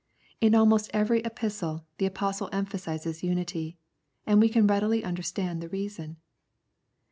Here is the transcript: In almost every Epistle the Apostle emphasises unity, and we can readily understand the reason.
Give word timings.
In 0.39 0.55
almost 0.55 0.89
every 0.95 1.19
Epistle 1.19 1.85
the 1.99 2.07
Apostle 2.07 2.49
emphasises 2.51 3.21
unity, 3.23 3.77
and 4.25 4.41
we 4.41 4.49
can 4.49 4.65
readily 4.65 5.03
understand 5.03 5.61
the 5.61 5.69
reason. 5.69 6.17